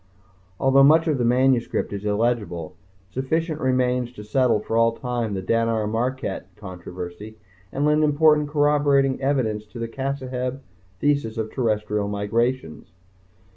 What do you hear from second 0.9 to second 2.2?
of the manuscript is